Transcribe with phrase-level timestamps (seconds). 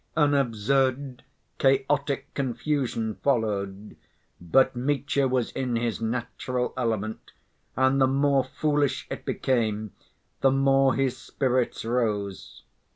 [0.15, 1.21] An absurd
[1.59, 3.95] chaotic confusion followed,
[4.41, 7.33] but Mitya was in his natural element,
[7.77, 9.91] and the more foolish it became,
[10.39, 12.63] the more his spirits rose.